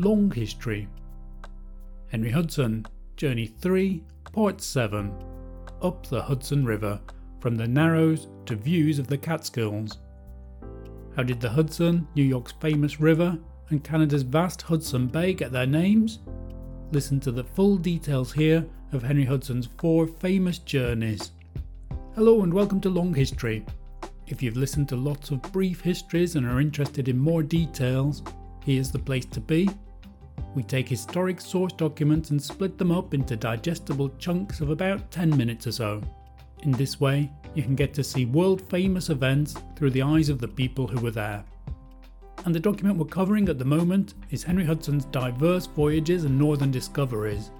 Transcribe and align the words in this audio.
Long 0.00 0.30
History. 0.30 0.86
Henry 2.12 2.30
Hudson, 2.30 2.86
Journey 3.16 3.46
3, 3.46 4.00
Part 4.32 4.60
7 4.60 5.12
Up 5.82 6.06
the 6.06 6.22
Hudson 6.22 6.64
River, 6.64 7.00
from 7.40 7.56
the 7.56 7.66
Narrows 7.66 8.28
to 8.46 8.54
views 8.54 9.00
of 9.00 9.08
the 9.08 9.18
Catskills. 9.18 9.98
How 11.16 11.24
did 11.24 11.40
the 11.40 11.50
Hudson, 11.50 12.06
New 12.14 12.22
York's 12.22 12.54
famous 12.60 13.00
river, 13.00 13.36
and 13.70 13.82
Canada's 13.82 14.22
vast 14.22 14.62
Hudson 14.62 15.08
Bay 15.08 15.34
get 15.34 15.50
their 15.50 15.66
names? 15.66 16.20
Listen 16.92 17.18
to 17.18 17.32
the 17.32 17.42
full 17.42 17.76
details 17.76 18.32
here 18.32 18.64
of 18.92 19.02
Henry 19.02 19.24
Hudson's 19.24 19.68
four 19.78 20.06
famous 20.06 20.58
journeys. 20.58 21.32
Hello 22.14 22.44
and 22.44 22.54
welcome 22.54 22.80
to 22.82 22.88
Long 22.88 23.12
History. 23.12 23.66
If 24.28 24.44
you've 24.44 24.56
listened 24.56 24.88
to 24.90 24.96
lots 24.96 25.32
of 25.32 25.42
brief 25.50 25.80
histories 25.80 26.36
and 26.36 26.46
are 26.46 26.60
interested 26.60 27.08
in 27.08 27.18
more 27.18 27.42
details, 27.42 28.22
here's 28.64 28.92
the 28.92 29.00
place 29.00 29.26
to 29.26 29.40
be. 29.40 29.68
We 30.54 30.62
take 30.62 30.88
historic 30.88 31.40
source 31.40 31.72
documents 31.72 32.30
and 32.30 32.42
split 32.42 32.78
them 32.78 32.90
up 32.90 33.14
into 33.14 33.36
digestible 33.36 34.10
chunks 34.18 34.60
of 34.60 34.70
about 34.70 35.10
10 35.10 35.36
minutes 35.36 35.66
or 35.66 35.72
so. 35.72 36.02
In 36.62 36.72
this 36.72 37.00
way, 37.00 37.30
you 37.54 37.62
can 37.62 37.76
get 37.76 37.94
to 37.94 38.04
see 38.04 38.24
world 38.24 38.62
famous 38.68 39.10
events 39.10 39.54
through 39.76 39.90
the 39.90 40.02
eyes 40.02 40.28
of 40.28 40.38
the 40.38 40.48
people 40.48 40.86
who 40.86 41.00
were 41.00 41.10
there. 41.10 41.44
And 42.44 42.54
the 42.54 42.60
document 42.60 42.98
we're 42.98 43.06
covering 43.06 43.48
at 43.48 43.58
the 43.58 43.64
moment 43.64 44.14
is 44.30 44.42
Henry 44.42 44.64
Hudson's 44.64 45.04
diverse 45.06 45.66
voyages 45.66 46.24
and 46.24 46.38
northern 46.38 46.70
discoveries. 46.70 47.50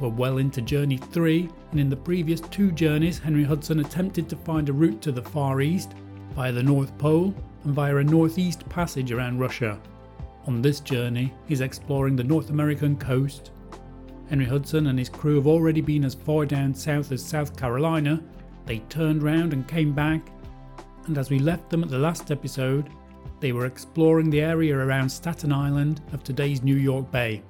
We're 0.00 0.08
well 0.08 0.38
into 0.38 0.60
Journey 0.60 0.98
3, 0.98 1.48
and 1.70 1.80
in 1.80 1.88
the 1.88 1.96
previous 1.96 2.40
two 2.40 2.70
journeys, 2.72 3.18
Henry 3.18 3.44
Hudson 3.44 3.80
attempted 3.80 4.28
to 4.28 4.36
find 4.36 4.68
a 4.68 4.72
route 4.72 5.00
to 5.02 5.12
the 5.12 5.22
Far 5.22 5.62
East 5.62 5.92
via 6.34 6.52
the 6.52 6.62
North 6.62 6.96
Pole 6.98 7.34
and 7.64 7.74
via 7.74 7.96
a 7.96 8.04
northeast 8.04 8.68
passage 8.68 9.10
around 9.10 9.38
Russia. 9.38 9.80
On 10.46 10.62
this 10.62 10.78
journey, 10.78 11.34
he's 11.46 11.60
exploring 11.60 12.14
the 12.14 12.22
North 12.22 12.50
American 12.50 12.96
coast. 12.96 13.50
Henry 14.28 14.44
Hudson 14.44 14.86
and 14.86 14.98
his 14.98 15.08
crew 15.08 15.36
have 15.36 15.48
already 15.48 15.80
been 15.80 16.04
as 16.04 16.14
far 16.14 16.46
down 16.46 16.72
south 16.72 17.10
as 17.10 17.24
South 17.24 17.56
Carolina. 17.56 18.22
They 18.64 18.78
turned 18.88 19.24
round 19.24 19.52
and 19.52 19.66
came 19.66 19.92
back, 19.92 20.28
and 21.06 21.18
as 21.18 21.30
we 21.30 21.40
left 21.40 21.68
them 21.68 21.82
at 21.82 21.90
the 21.90 21.98
last 21.98 22.30
episode, 22.30 22.90
they 23.40 23.50
were 23.50 23.66
exploring 23.66 24.30
the 24.30 24.40
area 24.40 24.76
around 24.76 25.08
Staten 25.08 25.52
Island 25.52 26.00
of 26.12 26.22
today's 26.22 26.62
New 26.62 26.76
York 26.76 27.10
Bay. 27.10 27.42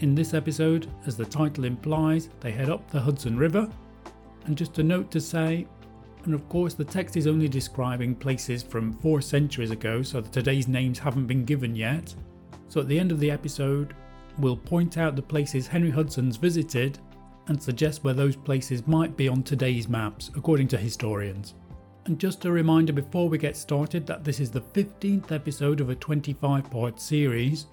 In 0.00 0.14
this 0.14 0.34
episode, 0.34 0.86
as 1.06 1.16
the 1.16 1.24
title 1.24 1.64
implies, 1.64 2.28
they 2.40 2.52
head 2.52 2.68
up 2.68 2.90
the 2.90 3.00
Hudson 3.00 3.38
River. 3.38 3.68
And 4.44 4.56
just 4.56 4.78
a 4.78 4.82
note 4.82 5.10
to 5.12 5.20
say, 5.20 5.66
and 6.24 6.34
of 6.34 6.46
course, 6.50 6.74
the 6.74 6.84
text 6.84 7.16
is 7.16 7.26
only 7.26 7.48
describing 7.48 8.14
places 8.14 8.62
from 8.62 8.92
four 8.92 9.22
centuries 9.22 9.70
ago, 9.70 10.02
so 10.02 10.20
today's 10.20 10.68
names 10.68 10.98
haven't 10.98 11.26
been 11.26 11.44
given 11.44 11.74
yet. 11.74 12.14
So 12.68 12.80
at 12.80 12.88
the 12.88 12.98
end 12.98 13.12
of 13.12 13.20
the 13.20 13.30
episode, 13.30 13.94
we'll 14.38 14.56
point 14.56 14.98
out 14.98 15.16
the 15.16 15.22
places 15.22 15.66
Henry 15.66 15.90
Hudson's 15.90 16.36
visited 16.36 16.98
and 17.46 17.62
suggest 17.62 18.04
where 18.04 18.14
those 18.14 18.36
places 18.36 18.86
might 18.86 19.16
be 19.16 19.28
on 19.28 19.42
today's 19.42 19.88
maps, 19.88 20.30
according 20.34 20.68
to 20.68 20.76
historians. 20.76 21.54
And 22.06 22.18
just 22.18 22.44
a 22.44 22.52
reminder 22.52 22.92
before 22.92 23.28
we 23.28 23.38
get 23.38 23.56
started 23.56 24.06
that 24.06 24.24
this 24.24 24.40
is 24.40 24.50
the 24.50 24.60
15th 24.60 25.32
episode 25.32 25.80
of 25.80 25.90
a 25.90 25.94
25 25.94 26.70
part 26.70 27.00
series. 27.00 27.66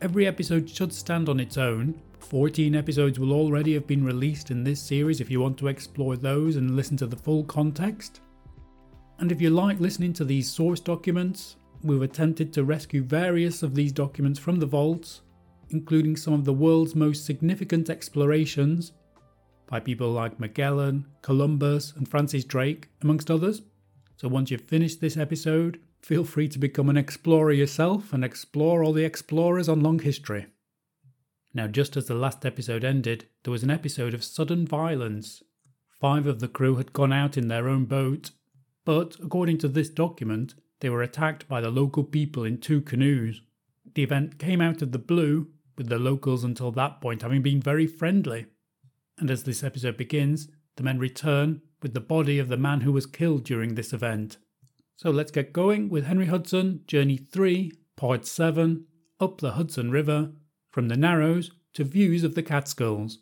Every 0.00 0.26
episode 0.26 0.68
should 0.68 0.92
stand 0.92 1.28
on 1.28 1.40
its 1.40 1.56
own. 1.56 2.00
14 2.18 2.74
episodes 2.74 3.18
will 3.18 3.32
already 3.32 3.74
have 3.74 3.86
been 3.86 4.04
released 4.04 4.50
in 4.50 4.64
this 4.64 4.82
series 4.82 5.20
if 5.20 5.30
you 5.30 5.40
want 5.40 5.56
to 5.58 5.68
explore 5.68 6.16
those 6.16 6.56
and 6.56 6.76
listen 6.76 6.96
to 6.96 7.06
the 7.06 7.16
full 7.16 7.44
context. 7.44 8.20
And 9.18 9.32
if 9.32 9.40
you 9.40 9.50
like 9.50 9.80
listening 9.80 10.12
to 10.14 10.24
these 10.24 10.50
source 10.50 10.80
documents, 10.80 11.56
We've 11.82 12.02
attempted 12.02 12.52
to 12.54 12.64
rescue 12.64 13.02
various 13.02 13.62
of 13.62 13.74
these 13.74 13.92
documents 13.92 14.38
from 14.38 14.58
the 14.58 14.66
vaults, 14.66 15.20
including 15.70 16.16
some 16.16 16.34
of 16.34 16.44
the 16.44 16.52
world's 16.52 16.94
most 16.94 17.24
significant 17.24 17.88
explorations 17.88 18.92
by 19.68 19.78
people 19.78 20.10
like 20.10 20.40
Magellan, 20.40 21.06
Columbus, 21.22 21.92
and 21.96 22.08
Francis 22.08 22.44
Drake, 22.44 22.88
amongst 23.02 23.30
others. 23.30 23.62
So 24.16 24.26
once 24.26 24.50
you've 24.50 24.62
finished 24.62 25.00
this 25.00 25.16
episode, 25.16 25.78
feel 26.02 26.24
free 26.24 26.48
to 26.48 26.58
become 26.58 26.88
an 26.88 26.96
explorer 26.96 27.52
yourself 27.52 28.12
and 28.12 28.24
explore 28.24 28.82
all 28.82 28.92
the 28.92 29.04
explorers 29.04 29.68
on 29.68 29.80
long 29.80 30.00
history. 30.00 30.46
Now, 31.54 31.66
just 31.66 31.96
as 31.96 32.06
the 32.06 32.14
last 32.14 32.44
episode 32.44 32.84
ended, 32.84 33.26
there 33.44 33.52
was 33.52 33.62
an 33.62 33.70
episode 33.70 34.14
of 34.14 34.24
sudden 34.24 34.66
violence. 34.66 35.42
Five 36.00 36.26
of 36.26 36.40
the 36.40 36.48
crew 36.48 36.76
had 36.76 36.92
gone 36.92 37.12
out 37.12 37.36
in 37.36 37.48
their 37.48 37.68
own 37.68 37.84
boat, 37.84 38.30
but 38.84 39.16
according 39.22 39.58
to 39.58 39.68
this 39.68 39.88
document, 39.88 40.54
they 40.80 40.90
were 40.90 41.02
attacked 41.02 41.48
by 41.48 41.60
the 41.60 41.70
local 41.70 42.04
people 42.04 42.44
in 42.44 42.58
two 42.58 42.80
canoes. 42.80 43.42
The 43.94 44.02
event 44.02 44.38
came 44.38 44.60
out 44.60 44.82
of 44.82 44.92
the 44.92 44.98
blue, 44.98 45.48
with 45.76 45.88
the 45.88 45.98
locals 45.98 46.44
until 46.44 46.72
that 46.72 47.00
point 47.00 47.22
having 47.22 47.42
been 47.42 47.60
very 47.60 47.86
friendly. 47.86 48.46
And 49.18 49.30
as 49.30 49.44
this 49.44 49.62
episode 49.62 49.96
begins, 49.96 50.48
the 50.76 50.82
men 50.82 50.98
return 50.98 51.62
with 51.82 51.94
the 51.94 52.00
body 52.00 52.38
of 52.38 52.48
the 52.48 52.56
man 52.56 52.82
who 52.82 52.92
was 52.92 53.06
killed 53.06 53.44
during 53.44 53.74
this 53.74 53.92
event. 53.92 54.36
So 54.96 55.10
let's 55.10 55.30
get 55.30 55.52
going 55.52 55.88
with 55.88 56.06
Henry 56.06 56.26
Hudson, 56.26 56.82
Journey 56.86 57.16
3, 57.16 57.72
Part 57.96 58.26
7, 58.26 58.84
Up 59.20 59.40
the 59.40 59.52
Hudson 59.52 59.90
River, 59.90 60.32
from 60.70 60.88
the 60.88 60.96
Narrows 60.96 61.52
to 61.74 61.84
views 61.84 62.24
of 62.24 62.34
the 62.34 62.42
Catskills. 62.42 63.18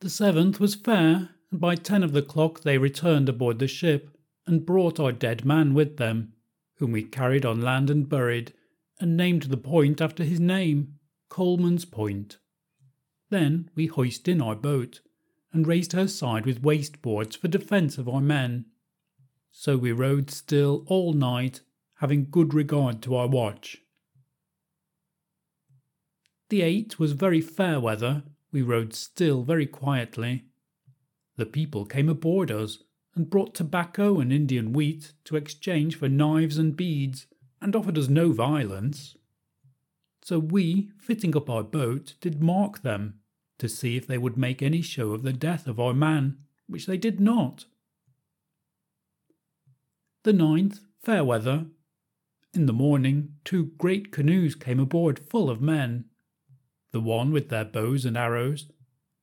The 0.00 0.10
seventh 0.10 0.60
was 0.60 0.74
fair, 0.74 1.30
and 1.50 1.60
by 1.60 1.74
ten 1.74 2.02
of 2.02 2.12
the 2.12 2.22
clock 2.22 2.60
they 2.60 2.78
returned 2.78 3.28
aboard 3.28 3.58
the 3.58 3.68
ship, 3.68 4.15
and 4.46 4.66
brought 4.66 5.00
our 5.00 5.12
dead 5.12 5.44
man 5.44 5.74
with 5.74 5.96
them, 5.96 6.32
whom 6.76 6.92
we 6.92 7.02
carried 7.02 7.44
on 7.44 7.60
land 7.60 7.90
and 7.90 8.08
buried, 8.08 8.52
and 9.00 9.16
named 9.16 9.44
the 9.44 9.56
point 9.56 10.00
after 10.00 10.24
his 10.24 10.40
name, 10.40 10.94
Coleman's 11.28 11.84
Point. 11.84 12.38
Then 13.30 13.70
we 13.74 13.86
hoisted 13.86 14.36
in 14.36 14.42
our 14.42 14.54
boat, 14.54 15.00
and 15.52 15.66
raised 15.66 15.92
her 15.92 16.06
side 16.06 16.46
with 16.46 16.62
waste 16.62 17.02
boards 17.02 17.34
for 17.34 17.48
defence 17.48 17.98
of 17.98 18.08
our 18.08 18.20
men. 18.20 18.66
So 19.50 19.76
we 19.76 19.90
rode 19.92 20.30
still 20.30 20.84
all 20.86 21.12
night, 21.12 21.62
having 22.00 22.28
good 22.30 22.52
regard 22.52 23.02
to 23.02 23.16
our 23.16 23.26
watch. 23.26 23.78
The 26.50 26.62
eighth 26.62 26.98
was 26.98 27.12
very 27.12 27.40
fair 27.40 27.80
weather. 27.80 28.22
We 28.52 28.62
rode 28.62 28.94
still 28.94 29.42
very 29.42 29.66
quietly. 29.66 30.44
The 31.36 31.46
people 31.46 31.84
came 31.84 32.08
aboard 32.08 32.50
us, 32.50 32.78
and 33.16 33.30
brought 33.30 33.54
tobacco 33.54 34.20
and 34.20 34.30
Indian 34.30 34.74
wheat 34.74 35.14
to 35.24 35.36
exchange 35.36 35.96
for 35.96 36.08
knives 36.08 36.58
and 36.58 36.76
beads, 36.76 37.26
and 37.62 37.74
offered 37.74 37.96
us 37.96 38.08
no 38.08 38.30
violence. 38.30 39.16
So 40.22 40.38
we, 40.38 40.90
fitting 40.98 41.34
up 41.34 41.48
our 41.48 41.62
boat, 41.62 42.14
did 42.20 42.42
mark 42.42 42.82
them, 42.82 43.20
to 43.58 43.68
see 43.68 43.96
if 43.96 44.06
they 44.06 44.18
would 44.18 44.36
make 44.36 44.60
any 44.60 44.82
show 44.82 45.12
of 45.12 45.22
the 45.22 45.32
death 45.32 45.66
of 45.66 45.80
our 45.80 45.94
man, 45.94 46.36
which 46.66 46.86
they 46.86 46.98
did 46.98 47.18
not. 47.18 47.64
The 50.24 50.34
ninth, 50.34 50.80
fair 51.02 51.24
weather. 51.24 51.66
In 52.52 52.66
the 52.66 52.72
morning, 52.72 53.34
two 53.44 53.72
great 53.78 54.12
canoes 54.12 54.54
came 54.54 54.78
aboard 54.78 55.18
full 55.18 55.48
of 55.48 55.62
men, 55.62 56.04
the 56.92 57.00
one 57.00 57.32
with 57.32 57.48
their 57.48 57.64
bows 57.64 58.04
and 58.04 58.16
arrows, 58.16 58.70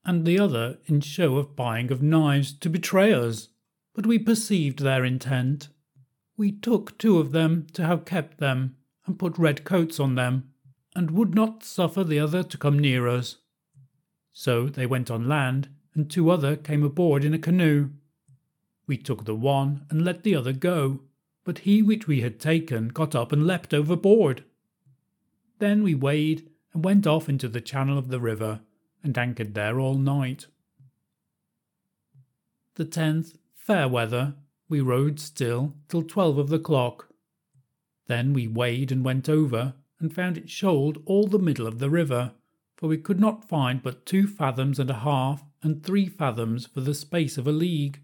and 0.03 0.26
the 0.26 0.40
other 0.40 0.80
in 0.86 1.02
show 1.02 1.38
of 1.38 1.56
buying 1.56 1.92
of 1.92 2.02
knives 2.02 2.53
to 2.53 2.70
betray 2.70 3.14
us 3.14 3.50
but 3.94 4.06
we 4.06 4.18
perceived 4.20 4.80
their 4.80 5.06
intent. 5.06 5.70
We 6.36 6.52
took 6.52 6.98
two 6.98 7.20
of 7.20 7.31
them 7.31 7.68
to 7.74 7.86
have 7.86 8.06
kept 8.06 8.40
them, 8.40 8.76
and 9.06 9.20
put 9.20 9.38
red 9.38 9.64
coats 9.64 10.00
on 10.00 10.16
them, 10.16 10.50
and 10.96 11.12
would 11.12 11.36
not 11.36 11.64
suffer 11.64 12.03
the 12.03 12.20
other 12.20 12.44
to 12.44 12.58
come 12.58 12.80
near 12.80 13.08
us. 13.08 13.38
So 14.32 14.68
they 14.68 14.86
went 14.86 15.12
on 15.12 15.28
land, 15.28 15.70
and 15.94 16.09
two 16.09 16.30
other 16.30 16.56
came 16.56 16.84
aboard 16.84 17.24
in 17.24 17.34
a 17.34 17.40
canoe. 17.40 17.90
We 18.88 18.98
took 18.98 19.26
the 19.26 19.36
one 19.36 19.86
and 19.90 20.03
let 20.03 20.24
the 20.24 20.36
other 20.36 20.53
go, 20.53 21.02
but 21.44 21.59
he 21.59 21.82
which 21.82 22.08
we 22.08 22.22
had 22.22 22.40
taken 22.40 22.88
got 22.88 23.14
up 23.16 23.32
and 23.32 23.46
leapt 23.46 23.74
overboard. 23.74 24.44
Then 25.59 25.84
we 25.84 25.94
weighed 25.94 26.50
and 26.73 26.84
went 26.84 27.06
off 27.06 27.29
into 27.29 27.47
the 27.47 27.62
channel 27.62 27.97
of 27.97 28.08
the 28.08 28.20
river, 28.20 28.62
and 29.03 29.17
anchored 29.17 29.53
there 29.53 29.79
all 29.79 29.96
night. 29.96 30.47
The 32.76 32.85
tenth 32.85 33.38
Fair 33.66 33.88
weather, 33.88 34.36
we 34.68 34.82
rode 34.82 35.22
still 35.22 35.74
till 35.88 36.04
twelve 36.04 36.38
of 36.38 36.50
the 36.50 36.60
clock. 36.60 37.08
Then 38.08 38.34
we 38.34 38.46
weighed 38.46 38.92
and 38.92 39.06
went 39.06 39.30
over, 39.30 39.76
and 40.02 40.14
found 40.14 40.38
it 40.38 40.50
shoaled 40.50 41.02
all 41.06 41.28
the 41.28 41.40
middle 41.40 41.66
of 41.66 41.80
the 41.80 41.90
river, 41.90 42.34
for 42.76 42.88
we 42.88 42.98
could 42.98 43.22
not 43.22 43.48
find 43.48 43.82
but 43.82 44.06
two 44.06 44.28
fathoms 44.28 44.80
and 44.80 44.90
a 44.90 44.96
half 44.96 45.46
and 45.62 45.82
three 45.82 46.08
fathoms 46.10 46.66
for 46.66 46.82
the 46.82 46.94
space 46.94 47.38
of 47.38 47.48
a 47.48 47.54
league. 47.54 48.02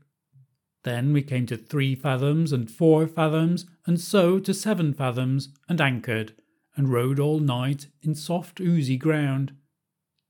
Then 0.83 1.11
we 1.11 1.21
came 1.21 1.45
to 1.47 1.57
three 1.57 1.93
fathoms 1.93 2.53
and 2.53 2.71
four 2.71 3.05
fathoms, 3.05 3.65
and 3.85 3.99
so 3.99 4.39
to 4.39 4.53
seven 4.53 4.93
fathoms, 4.93 5.49
and 5.67 5.81
anchored, 5.81 6.35
and 6.77 6.87
rode 6.87 7.19
all 7.19 7.39
night 7.39 7.87
in 8.01 8.15
soft 8.15 8.61
oozy 8.61 8.95
ground. 8.95 9.51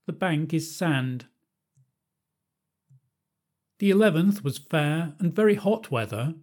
The 0.06 0.12
bank 0.12 0.52
is 0.52 0.76
sand, 0.76 1.26
the 3.80 3.90
eleventh 3.90 4.44
was 4.44 4.58
fair 4.58 5.14
and 5.18 5.34
very 5.34 5.54
hot 5.54 5.90
weather. 5.90 6.34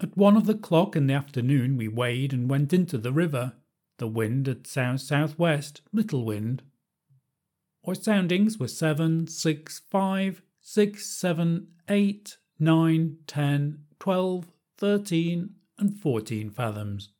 At 0.00 0.16
one 0.16 0.36
of 0.36 0.46
the 0.46 0.54
clock 0.54 0.94
in 0.94 1.08
the 1.08 1.14
afternoon 1.14 1.76
we 1.76 1.88
weighed 1.88 2.32
and 2.32 2.48
went 2.48 2.72
into 2.72 2.98
the 2.98 3.12
river, 3.12 3.54
the 3.98 4.06
wind 4.06 4.48
at 4.48 4.66
south 4.66 5.00
southwest, 5.00 5.82
little 5.92 6.24
wind. 6.24 6.62
Our 7.84 7.96
soundings 7.96 8.58
were 8.58 8.68
seven, 8.68 9.26
six, 9.26 9.82
five, 9.90 10.40
six, 10.60 11.06
seven, 11.06 11.68
eight, 11.88 12.36
nine, 12.60 13.18
ten, 13.26 13.80
twelve, 13.98 14.46
thirteen, 14.78 15.56
and 15.78 15.98
fourteen 15.98 16.48
fathoms. 16.48 17.10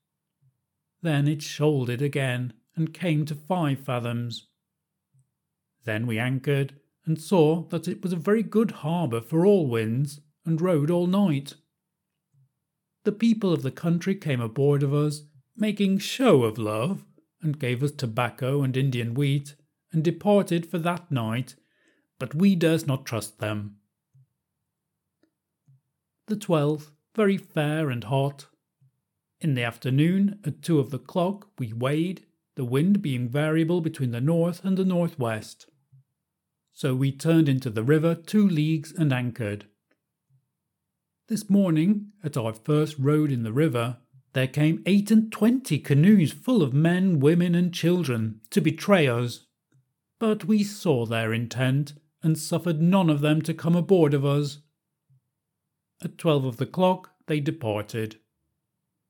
Then 1.03 1.27
it 1.27 1.43
shouldered 1.43 2.01
again 2.01 2.53
and 2.77 2.95
came 2.95 3.25
to 3.27 3.35
five 3.35 3.81
fathoms. 3.81 4.47
Then 5.85 6.07
we 6.07 6.19
anchored 6.19 6.75
and 7.11 7.21
saw 7.21 7.65
that 7.71 7.89
it 7.89 8.05
was 8.05 8.13
a 8.13 8.17
very 8.17 8.45
good 8.45 8.71
harbour 8.71 9.21
for 9.21 9.45
all 9.45 9.67
winds, 9.67 10.21
and 10.47 10.61
rode 10.61 10.93
all 10.93 11.09
night. 11.09 11.55
The 13.03 13.11
people 13.11 13.53
of 13.53 13.63
the 13.63 13.73
country 13.73 14.15
came 14.15 14.41
aboard 14.41 14.85
of 14.85 14.95
us, 14.95 15.23
making 15.57 15.99
show 15.99 16.45
of 16.45 16.57
love, 16.57 17.05
and 17.43 17.59
gave 17.59 17.83
us 17.83 17.91
tobacco 17.91 18.63
and 18.63 18.77
Indian 18.77 19.15
wheat, 19.15 19.57
and 19.91 20.05
departed 20.05 20.67
for 20.67 20.79
that 20.79 21.11
night, 21.11 21.57
but 22.21 22.33
we 22.33 22.55
durst 22.55 22.87
not 22.87 23.05
trust 23.05 23.41
them. 23.41 23.79
The 26.29 26.37
twelfth, 26.37 26.93
very 27.17 27.39
fair 27.39 27.91
and 27.91 28.05
hot. 28.05 28.47
In 29.41 29.55
the 29.55 29.65
afternoon, 29.65 30.39
at 30.45 30.63
two 30.63 30.79
of 30.79 30.91
the 30.91 31.01
clock, 31.01 31.49
we 31.59 31.73
weighed, 31.73 32.25
the 32.55 32.65
wind 32.65 33.03
being 33.03 33.29
variable 33.29 33.81
between 33.81 34.13
the 34.13 34.21
north 34.21 34.65
and 34.65 34.77
the 34.77 34.85
northwest. 34.85 35.67
So 36.73 36.95
we 36.95 37.13
turned 37.13 37.49
into 37.49 37.71
the 37.71 37.83
river 37.83 38.15
two 38.15 38.49
leagues 38.49 38.93
and 38.93 39.13
anchored. 39.13 39.67
This 41.29 41.49
morning, 41.49 42.13
at 42.25 42.37
our 42.37 42.53
first 42.53 42.97
rode 42.99 43.31
in 43.31 43.43
the 43.43 43.53
river, 43.53 43.99
there 44.33 44.47
came 44.47 44.83
eight 44.87 45.11
and 45.11 45.31
twenty 45.31 45.79
canoes 45.79 46.33
full 46.33 46.63
of 46.63 46.73
men, 46.73 47.21
women, 47.21 47.55
and 47.55 47.75
children 47.75 48.41
to 48.51 48.61
betray 48.61 49.09
us. 49.09 49.47
But 50.19 50.45
we 50.45 50.63
saw 50.63 51.07
their 51.07 51.33
intent, 51.33 51.95
and 52.23 52.39
suffered 52.39 52.81
none 52.81 53.09
of 53.09 53.21
them 53.21 53.43
to 53.43 53.55
come 53.55 53.75
aboard 53.75 54.13
of 54.13 54.25
us. 54.25 54.59
At 56.03 56.19
twelve 56.19 56.45
of 56.45 56.59
the 56.59 56.67
clock 56.67 57.11
they 57.27 57.41
departed. 57.41 58.17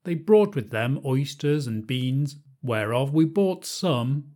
They 0.04 0.14
brought 0.14 0.54
with 0.54 0.70
them 0.70 1.00
oysters 1.04 1.66
and 1.66 1.86
beans, 1.86 2.36
whereof 2.62 3.12
we 3.12 3.24
bought 3.24 3.64
some. 3.64 4.32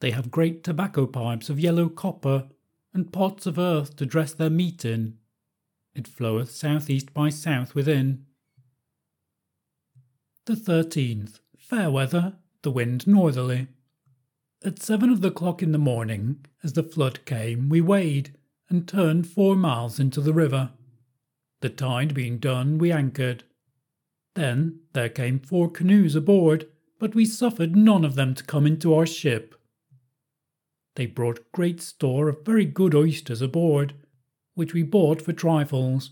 They 0.00 0.10
have 0.10 0.30
great 0.30 0.62
tobacco 0.62 1.06
pipes 1.06 1.48
of 1.48 1.58
yellow 1.58 1.88
copper, 1.88 2.48
and 2.92 3.12
pots 3.12 3.46
of 3.46 3.58
earth 3.58 3.96
to 3.96 4.06
dress 4.06 4.32
their 4.32 4.50
meat 4.50 4.84
in. 4.84 5.18
It 5.94 6.06
floweth 6.06 6.50
south 6.50 6.90
east 6.90 7.12
by 7.14 7.30
south 7.30 7.74
within. 7.74 8.24
The 10.44 10.56
thirteenth, 10.56 11.40
fair 11.58 11.90
weather, 11.90 12.34
the 12.62 12.70
wind 12.70 13.06
northerly. 13.06 13.68
At 14.64 14.82
seven 14.82 15.10
of 15.10 15.20
the 15.20 15.30
clock 15.30 15.62
in 15.62 15.72
the 15.72 15.78
morning, 15.78 16.44
as 16.62 16.74
the 16.74 16.82
flood 16.82 17.24
came, 17.24 17.68
we 17.68 17.80
weighed, 17.80 18.36
and 18.68 18.86
turned 18.86 19.26
four 19.26 19.56
miles 19.56 19.98
into 19.98 20.20
the 20.20 20.32
river. 20.32 20.70
The 21.60 21.70
tide 21.70 22.14
being 22.14 22.38
done, 22.38 22.78
we 22.78 22.92
anchored. 22.92 23.44
Then 24.34 24.80
there 24.92 25.08
came 25.08 25.38
four 25.38 25.70
canoes 25.70 26.14
aboard, 26.14 26.66
but 26.98 27.14
we 27.14 27.24
suffered 27.24 27.74
none 27.74 28.04
of 28.04 28.14
them 28.14 28.34
to 28.34 28.44
come 28.44 28.66
into 28.66 28.94
our 28.94 29.06
ship. 29.06 29.54
They 30.96 31.06
brought 31.06 31.52
great 31.52 31.80
store 31.80 32.28
of 32.28 32.44
very 32.44 32.64
good 32.64 32.94
oysters 32.94 33.42
aboard, 33.42 33.94
which 34.54 34.74
we 34.74 34.82
bought 34.82 35.22
for 35.22 35.32
trifles. 35.32 36.10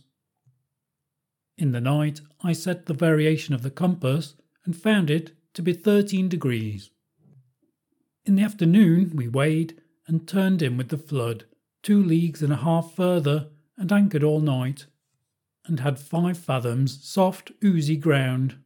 In 1.57 1.73
the 1.73 1.81
night 1.81 2.21
I 2.43 2.53
set 2.53 2.87
the 2.87 2.95
variation 2.95 3.55
of 3.55 3.63
the 3.63 3.71
compass 3.71 4.35
and 4.65 4.77
found 4.77 5.11
it 5.11 5.33
to 5.55 5.63
be 5.63 5.73
thirteen 5.73 6.29
degrees. 6.29 6.91
In 8.25 8.37
the 8.37 8.43
afternoon 8.43 9.13
we 9.15 9.27
weighed 9.27 9.81
and 10.07 10.29
turned 10.29 10.63
in 10.63 10.77
with 10.77 10.89
the 10.89 10.99
flood, 10.99 11.45
two 11.83 12.03
leagues 12.03 12.43
and 12.43 12.53
a 12.53 12.57
half 12.57 12.95
further, 12.95 13.49
and 13.77 13.91
anchored 13.91 14.23
all 14.23 14.41
night 14.41 14.87
and 15.67 15.81
had 15.81 15.99
five 15.99 16.37
fathoms 16.37 17.03
soft, 17.03 17.51
oozy 17.63 17.97
ground, 17.97 18.57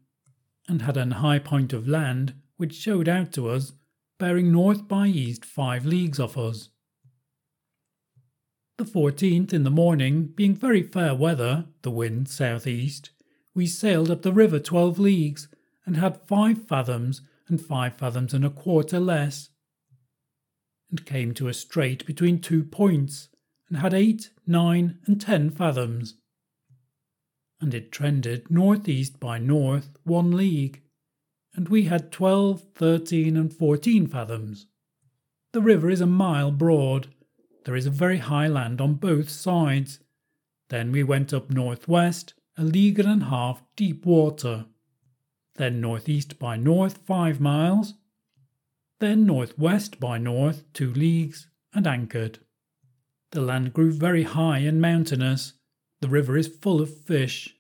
and 0.67 0.83
had 0.83 0.97
an 0.97 1.13
high 1.13 1.39
point 1.39 1.73
of 1.73 1.87
land 1.87 2.35
which 2.57 2.75
showed 2.75 3.09
out 3.09 3.33
to 3.33 3.49
us, 3.49 3.73
bearing 4.19 4.53
north 4.53 4.89
by 4.89 5.07
east 5.07 5.45
five 5.45 5.85
leagues 5.85 6.19
off 6.19 6.37
us. 6.37 6.71
The 8.77 8.85
fourteenth 8.85 9.53
in 9.53 9.65
the 9.65 9.71
morning, 9.71 10.27
being 10.27 10.55
very 10.55 10.83
fair 10.83 11.15
weather, 11.15 11.67
the 11.83 11.91
wind 11.91 12.29
south 12.29 12.67
east, 12.67 13.11
we 13.55 13.67
sailed 13.67 14.11
up 14.11 14.23
the 14.23 14.33
river 14.33 14.59
twelve 14.59 14.99
leagues, 14.99 15.49
and 15.85 15.97
had 15.97 16.27
five 16.27 16.67
fathoms 16.67 17.23
and 17.49 17.61
five 17.61 17.97
fathoms 17.97 18.35
and 18.35 18.45
a 18.45 18.51
quarter 18.51 19.01
less, 19.01 19.49
and 20.91 21.07
came 21.07 21.33
to 21.35 21.49
a 21.49 21.55
strait 21.55 22.07
between 22.07 22.41
two 22.41 22.63
points, 22.63 23.29
and 23.69 23.79
had 23.79 23.95
eight, 23.95 24.31
nine, 24.47 24.99
and 25.07 25.21
ten 25.21 25.51
fathoms 25.51 26.15
and 27.61 27.75
it 27.75 27.93
trended 27.93 28.51
northeast 28.51 29.19
by 29.19 29.39
north 29.39 29.91
one 30.05 30.37
league, 30.37 30.83
and 31.59 31.71
we 31.71 31.87
had 31.87 32.13
twelve, 32.13 32.63
thirteen, 32.77 33.37
and 33.37 33.53
fourteen 33.53 34.07
fathoms. 34.07 34.69
The 35.51 35.61
river 35.61 35.91
is 35.91 36.01
a 36.01 36.07
mile 36.07 36.53
broad. 36.53 37.09
There 37.65 37.75
is 37.75 37.85
a 37.85 37.91
very 37.91 38.19
high 38.19 38.47
land 38.47 38.81
on 38.81 38.95
both 38.95 39.29
sides. 39.29 39.99
Then 40.69 40.93
we 40.93 41.03
went 41.03 41.35
up 41.35 41.51
northwest, 41.51 42.35
a 42.57 42.63
league 42.63 43.01
and 43.01 43.23
a 43.23 43.25
half 43.25 43.65
deep 43.75 44.07
water. 44.07 44.67
Then 45.57 45.81
northeast 45.81 46.39
by 46.39 46.57
north 46.57 46.99
five 46.99 47.41
miles. 47.41 47.95
Then 49.01 49.27
northwest 49.27 49.99
by 49.99 50.17
north 50.17 50.63
two 50.73 50.93
leagues, 50.93 51.49
and 51.75 51.89
anchored. 51.89 52.39
The 53.33 53.41
land 53.41 53.73
grew 53.73 53.91
very 53.91 54.23
high 54.23 54.59
and 54.59 54.81
mountainous 54.81 55.55
the 56.01 56.09
river 56.09 56.37
is 56.37 56.47
full 56.47 56.81
of 56.81 57.03
fish. 57.03 57.57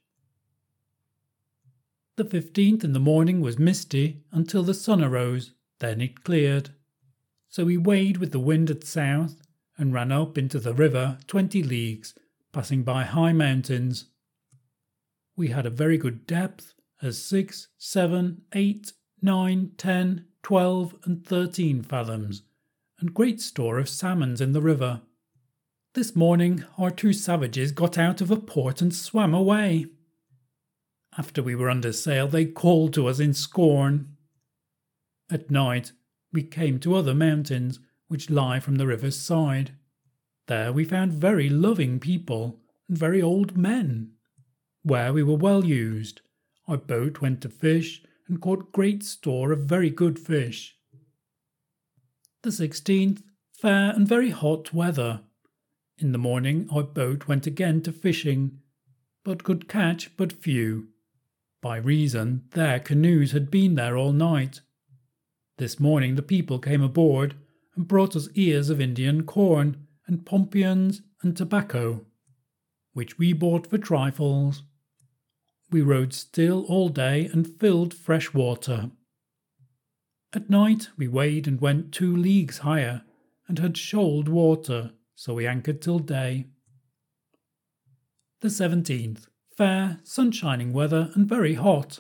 The 2.19 2.25
15th 2.25 2.83
in 2.83 2.95
the 2.95 2.99
morning 2.99 3.41
was 3.41 3.61
misty 3.61 4.25
until 4.33 4.65
the 4.65 4.75
sun 4.75 5.05
arose, 5.05 5.53
then 5.79 6.01
it 6.01 6.25
cleared. 6.25 6.71
So 7.49 7.65
we 7.65 7.77
weighed 7.77 8.17
with 8.17 8.33
the 8.33 8.41
wind 8.41 8.71
at 8.71 8.83
south 8.83 9.41
and 9.77 9.95
ran 9.95 10.11
up 10.11 10.37
into 10.37 10.59
the 10.59 10.75
river 10.75 11.19
twenty 11.29 11.63
leagues, 11.63 12.15
passing 12.51 12.83
by 12.83 13.05
high 13.05 13.33
mountains. 13.33 14.07
We 15.37 15.51
had 15.51 15.65
a 15.65 15.71
very 15.71 15.97
good 15.97 16.27
depth, 16.27 16.75
as 17.01 17.23
six, 17.23 17.69
seven, 17.79 18.43
eight, 18.53 18.95
nine, 19.23 19.71
ten, 19.77 20.25
twelve, 20.43 20.97
and 21.05 21.25
thirteen 21.25 21.85
fathoms, 21.85 22.43
and 22.99 23.15
great 23.15 23.41
store 23.41 23.79
of 23.79 23.89
salmons 23.89 24.41
in 24.41 24.51
the 24.51 24.61
river. 24.61 25.03
This 25.95 26.17
morning 26.17 26.65
our 26.79 26.91
two 26.91 27.13
savages 27.13 27.71
got 27.71 27.97
out 27.97 28.21
of 28.21 28.33
a 28.33 28.37
port 28.37 28.83
and 28.83 28.93
swam 28.93 29.33
away. 29.35 29.87
After 31.19 31.43
we 31.43 31.57
were 31.57 31.69
under 31.69 31.93
sail, 31.93 32.29
they 32.29 32.45
called 32.45 32.95
to 32.95 33.09
us 33.09 33.19
in 33.19 33.35
scorn. 33.35 34.17
At 35.29 35.51
night, 35.51 35.91
we 36.33 36.45
came 36.45 36.79
to 36.79 36.95
other 36.95 37.13
mountains 37.13 37.81
which 38.07 38.31
lie 38.31 38.61
from 38.61 38.77
the 38.77 38.87
river's 38.87 39.17
side. 39.17 39.73
There 40.47 40.73
we 40.73 40.85
found 40.85 41.13
very 41.13 41.49
loving 41.49 41.99
people 41.99 42.61
and 42.89 42.97
very 42.97 43.21
old 43.21 43.57
men. 43.57 44.13
Where 44.85 45.13
we 45.13 45.25
were 45.25 45.35
well 45.35 45.65
used, 45.65 46.21
our 46.69 46.77
boat 46.77 47.21
went 47.21 47.41
to 47.43 47.49
fish 47.49 48.01
and 48.29 48.41
caught 48.41 48.71
great 48.71 49.03
store 49.03 49.51
of 49.51 49.65
very 49.65 49.91
good 49.91 50.21
fish. 50.21 50.77
The 52.43 52.51
16th, 52.51 53.23
fair 53.51 53.91
and 53.91 54.07
very 54.07 54.31
hot 54.31 54.73
weather. 54.73 55.23
In 55.99 56.13
the 56.13 56.19
morning 56.19 56.69
our 56.71 56.85
boat 56.85 57.27
went 57.27 57.45
again 57.45 57.83
to 57.83 57.93
fishing, 57.93 58.61
but 59.25 59.43
could 59.43 59.69
catch 59.69 60.17
but 60.17 60.33
few. 60.33 60.91
By 61.61 61.77
reason 61.79 62.45
their 62.51 62.79
canoes 62.79 63.33
had 63.33 63.51
been 63.51 63.75
there 63.75 63.97
all 63.97 64.13
night. 64.13 64.61
This 65.57 65.81
morning 65.81 66.15
the 66.15 66.23
people 66.23 66.59
came 66.59 66.83
aboard 66.83 67.35
and 67.75 67.89
brought 67.89 68.15
us 68.15 68.29
ears 68.35 68.71
of 68.71 68.81
Indian 68.81 69.25
corn 69.25 69.87
and 70.07 70.25
pompions 70.25 71.03
and 71.23 71.37
tobacco, 71.37 72.07
which 72.93 73.19
we 73.19 73.33
bought 73.33 73.67
for 73.67 73.79
trifles. 73.79 74.63
We 75.71 75.83
rode 75.83 76.13
still 76.13 76.65
all 76.67 76.89
day 76.89 77.27
and 77.33 77.47
filled 77.47 77.93
fresh 77.93 78.33
water. 78.33 78.91
At 80.33 80.49
night 80.49 80.89
we 80.97 81.09
weighed 81.09 81.49
and 81.49 81.61
went 81.61 81.93
two 81.93 82.15
leagues 82.15 82.59
higher, 82.59 83.03
and 83.49 83.59
had 83.59 83.77
shoaled 83.77 84.29
water 84.29 84.93
so 85.15 85.35
we 85.35 85.47
anchored 85.49 85.83
till 85.83 85.99
day. 85.99 86.47
The 88.41 88.49
17th. 88.49 89.27
Fair, 89.59 89.99
sunshining 90.05 90.73
weather 90.73 91.11
and 91.17 91.29
very 91.29 91.55
hot. 91.55 91.99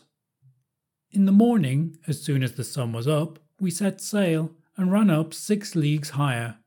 In 1.10 1.24
the 1.24 1.32
morning, 1.32 1.98
as 2.06 2.22
soon 2.22 2.44
as 2.44 2.52
the 2.52 2.62
sun 2.62 2.92
was 2.92 3.08
up, 3.08 3.40
we 3.58 3.68
set 3.68 4.00
sail 4.00 4.52
and 4.76 4.92
ran 4.92 5.10
up 5.10 5.34
six 5.34 5.74
leagues 5.74 6.10
higher, 6.10 6.58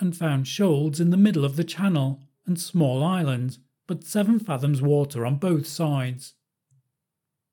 and 0.00 0.16
found 0.16 0.48
shoals 0.48 0.98
in 0.98 1.10
the 1.10 1.16
middle 1.16 1.44
of 1.44 1.54
the 1.54 1.62
channel 1.62 2.24
and 2.44 2.60
small 2.60 3.04
islands, 3.04 3.60
but 3.86 4.02
seven 4.02 4.40
fathoms 4.40 4.82
water 4.82 5.24
on 5.24 5.36
both 5.36 5.64
sides. 5.64 6.34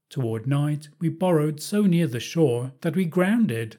Toward 0.10 0.48
night, 0.48 0.90
we 1.00 1.10
borrowed 1.10 1.62
so 1.62 1.84
near 1.84 2.08
the 2.08 2.20
shore 2.20 2.72
that 2.82 2.96
we 2.96 3.06
grounded. 3.06 3.78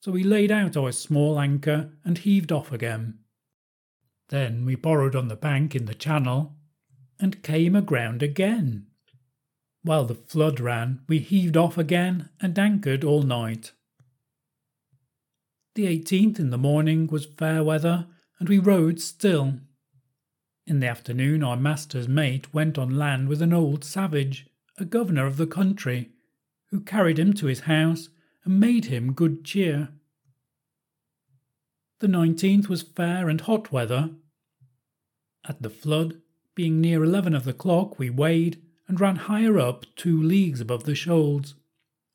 So 0.00 0.10
we 0.10 0.24
laid 0.24 0.50
out 0.50 0.76
our 0.76 0.90
small 0.90 1.38
anchor 1.38 1.92
and 2.04 2.18
heaved 2.18 2.50
off 2.50 2.72
again. 2.72 3.20
Then 4.28 4.64
we 4.64 4.74
borrowed 4.74 5.14
on 5.14 5.28
the 5.28 5.36
bank 5.36 5.76
in 5.76 5.84
the 5.84 5.94
channel 5.94 6.56
and 7.22 7.42
came 7.42 7.74
aground 7.74 8.22
again. 8.22 8.84
While 9.82 10.04
the 10.04 10.14
flood 10.14 10.60
ran, 10.60 11.00
we 11.08 11.20
heaved 11.20 11.56
off 11.56 11.78
again 11.78 12.28
and 12.40 12.58
anchored 12.58 13.04
all 13.04 13.22
night. 13.22 13.72
The 15.74 15.86
18th 15.86 16.38
in 16.38 16.50
the 16.50 16.58
morning 16.58 17.06
was 17.06 17.24
fair 17.24 17.64
weather, 17.64 18.06
and 18.38 18.48
we 18.48 18.58
rode 18.58 19.00
still. 19.00 19.54
In 20.66 20.80
the 20.80 20.86
afternoon, 20.86 21.42
our 21.42 21.56
master's 21.56 22.08
mate 22.08 22.52
went 22.52 22.76
on 22.76 22.96
land 22.96 23.28
with 23.28 23.40
an 23.40 23.52
old 23.52 23.84
savage, 23.84 24.46
a 24.78 24.84
governor 24.84 25.26
of 25.26 25.36
the 25.36 25.46
country, 25.46 26.10
who 26.70 26.80
carried 26.80 27.18
him 27.18 27.32
to 27.34 27.46
his 27.46 27.60
house 27.60 28.08
and 28.44 28.58
made 28.60 28.86
him 28.86 29.12
good 29.12 29.44
cheer. 29.44 29.90
The 32.00 32.08
19th 32.08 32.68
was 32.68 32.82
fair 32.82 33.28
and 33.28 33.40
hot 33.40 33.70
weather. 33.70 34.10
At 35.48 35.62
the 35.62 35.70
flood, 35.70 36.21
being 36.54 36.80
near 36.80 37.02
eleven 37.02 37.34
of 37.34 37.44
the 37.44 37.52
clock, 37.52 37.98
we 37.98 38.10
weighed 38.10 38.60
and 38.88 39.00
ran 39.00 39.16
higher 39.16 39.58
up 39.58 39.86
two 39.96 40.22
leagues 40.22 40.60
above 40.60 40.84
the 40.84 40.94
shoals, 40.94 41.54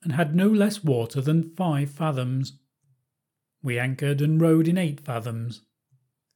and 0.04 0.14
had 0.14 0.36
no 0.36 0.48
less 0.48 0.84
water 0.84 1.22
than 1.22 1.56
five 1.56 1.90
fathoms. 1.90 2.54
We 3.64 3.80
anchored 3.80 4.22
and 4.22 4.40
rode 4.40 4.68
in 4.68 4.78
eight 4.78 5.00
fathoms. 5.00 5.62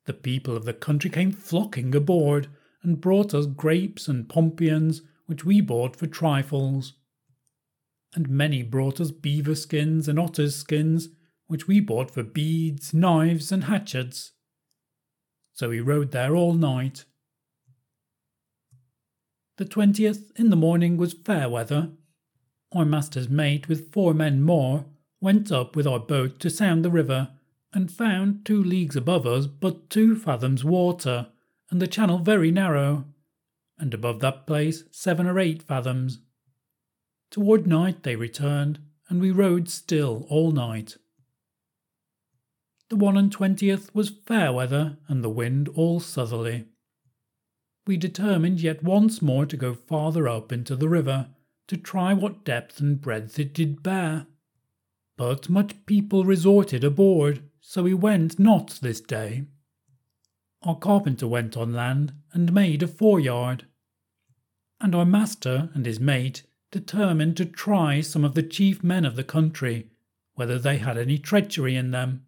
The 0.05 0.13
people 0.13 0.57
of 0.57 0.65
the 0.65 0.73
country 0.73 1.09
came 1.09 1.31
flocking 1.31 1.93
aboard 1.93 2.47
and 2.81 2.99
brought 2.99 3.33
us 3.35 3.45
grapes 3.45 4.07
and 4.07 4.27
pompions 4.27 5.03
which 5.27 5.45
we 5.45 5.61
bought 5.61 5.95
for 5.95 6.07
trifles. 6.07 6.93
And 8.13 8.27
many 8.27 8.63
brought 8.63 8.99
us 8.99 9.11
beaver 9.11 9.55
skins 9.55 10.07
and 10.07 10.19
otters' 10.19 10.55
skins, 10.55 11.09
which 11.45 11.67
we 11.67 11.79
bought 11.79 12.09
for 12.09 12.23
beads, 12.23 12.93
knives, 12.93 13.51
and 13.51 13.65
hatchets. 13.65 14.31
So 15.53 15.69
we 15.69 15.79
rode 15.79 16.11
there 16.11 16.35
all 16.35 16.53
night. 16.53 17.05
The 19.61 19.67
twentieth 19.67 20.31
in 20.39 20.49
the 20.49 20.55
morning 20.55 20.97
was 20.97 21.13
fair 21.13 21.47
weather. 21.47 21.91
Our 22.71 22.83
master's 22.83 23.29
mate, 23.29 23.69
with 23.69 23.93
four 23.93 24.11
men 24.11 24.41
more, 24.41 24.85
went 25.19 25.51
up 25.51 25.75
with 25.75 25.85
our 25.85 25.99
boat 25.99 26.39
to 26.39 26.49
sound 26.49 26.83
the 26.83 26.89
river, 26.89 27.29
and 27.71 27.91
found 27.91 28.43
two 28.43 28.63
leagues 28.63 28.95
above 28.95 29.27
us 29.27 29.45
but 29.45 29.91
two 29.91 30.15
fathoms 30.15 30.65
water, 30.65 31.27
and 31.69 31.79
the 31.79 31.85
channel 31.85 32.17
very 32.17 32.49
narrow 32.49 33.05
and 33.77 33.93
above 33.93 34.19
that 34.21 34.47
place 34.47 34.83
seven 34.89 35.27
or 35.27 35.37
eight 35.37 35.61
fathoms. 35.61 36.21
Toward 37.29 37.67
night 37.67 38.01
they 38.01 38.15
returned, 38.15 38.79
and 39.09 39.21
we 39.21 39.29
rode 39.29 39.69
still 39.69 40.25
all 40.27 40.49
night. 40.49 40.97
The 42.89 42.95
one 42.95 43.15
and 43.15 43.31
twentieth 43.31 43.93
was 43.93 44.09
fair 44.25 44.51
weather, 44.51 44.97
and 45.07 45.23
the 45.23 45.29
wind 45.29 45.69
all 45.75 45.99
southerly. 45.99 46.65
We 47.87 47.97
determined 47.97 48.61
yet 48.61 48.83
once 48.83 49.21
more 49.21 49.45
to 49.45 49.57
go 49.57 49.73
farther 49.73 50.27
up 50.27 50.51
into 50.51 50.75
the 50.75 50.89
river, 50.89 51.29
to 51.67 51.77
try 51.77 52.13
what 52.13 52.45
depth 52.45 52.79
and 52.79 53.01
breadth 53.01 53.39
it 53.39 53.53
did 53.53 53.81
bear. 53.83 54.27
But 55.17 55.49
much 55.49 55.85
people 55.85 56.25
resorted 56.25 56.83
aboard, 56.83 57.43
so 57.59 57.83
we 57.83 57.93
went 57.93 58.39
not 58.39 58.79
this 58.81 59.01
day. 59.01 59.45
Our 60.63 60.77
carpenter 60.77 61.27
went 61.27 61.57
on 61.57 61.73
land 61.73 62.13
and 62.33 62.53
made 62.53 62.83
a 62.83 62.87
foreyard 62.87 63.65
and 64.81 64.95
our 64.95 65.05
master 65.05 65.69
and 65.73 65.85
his 65.85 65.99
mate 65.99 66.43
determined 66.71 67.37
to 67.37 67.45
try 67.45 68.01
some 68.01 68.25
of 68.25 68.33
the 68.33 68.43
chief 68.43 68.83
men 68.83 69.05
of 69.05 69.15
the 69.15 69.23
country, 69.23 69.87
whether 70.33 70.57
they 70.57 70.77
had 70.77 70.97
any 70.97 71.17
treachery 71.17 71.75
in 71.75 71.91
them. 71.91 72.25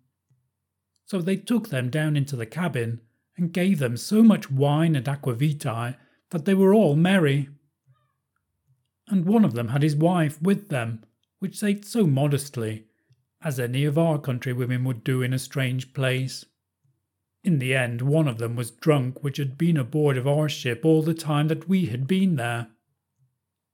So 1.06 1.20
they 1.20 1.36
took 1.36 1.70
them 1.70 1.90
down 1.90 2.16
into 2.16 2.36
the 2.36 2.46
cabin 2.46 3.02
and 3.38 3.54
gave 3.54 3.80
them 3.80 3.98
so 3.98 4.24
much 4.24 4.52
wine 4.52 4.96
and 4.96 5.06
aquavitae 5.06 5.96
that 6.30 6.46
they 6.46 6.54
were 6.54 6.74
all 6.74 6.96
merry. 6.96 7.50
And 9.08 9.26
one 9.26 9.44
of 9.44 9.54
them 9.54 9.70
had 9.70 9.84
his 9.84 9.96
wife 9.96 10.42
with 10.42 10.70
them, 10.70 11.04
which 11.40 11.64
ate 11.64 11.86
so 11.86 12.06
modestly, 12.06 12.86
as 13.42 13.60
any 13.60 13.86
of 13.86 13.98
our 13.98 14.18
countrywomen 14.18 14.84
would 14.86 15.04
do 15.04 15.22
in 15.22 15.34
a 15.34 15.40
strange 15.40 15.94
place. 15.94 16.46
In 17.44 17.60
the 17.60 17.76
end, 17.76 18.02
one 18.02 18.28
of 18.28 18.38
them 18.38 18.56
was 18.56 18.72
drunk, 18.72 19.24
which 19.24 19.38
had 19.38 19.58
been 19.58 19.78
aboard 19.78 20.16
of 20.16 20.28
our 20.28 20.48
ship 20.48 20.86
all 20.86 21.02
the 21.02 21.14
time 21.14 21.50
that 21.50 21.68
we 21.68 21.88
had 21.88 22.08
been 22.08 22.36
there. 22.36 22.68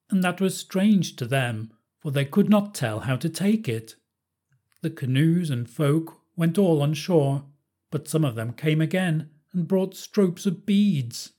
And 0.09 0.23
that 0.23 0.41
was 0.41 0.57
strange 0.57 1.15
to 1.17 1.25
them, 1.27 1.71
for 1.99 2.11
they 2.11 2.25
could 2.25 2.49
not 2.49 2.73
tell 2.73 3.01
how 3.01 3.15
to 3.17 3.29
take 3.29 3.69
it. 3.69 3.95
The 4.81 4.89
canoes 4.89 5.51
and 5.51 5.69
folk 5.69 6.21
went 6.35 6.57
all 6.57 6.81
on 6.81 6.93
shore, 6.95 7.43
but 7.91 8.07
some 8.07 8.25
of 8.25 8.33
them 8.35 8.53
came 8.53 8.81
again 8.81 9.29
and 9.53 9.67
brought 9.67 9.95
stropes 9.95 10.45
of 10.45 10.65
beads. 10.65 11.31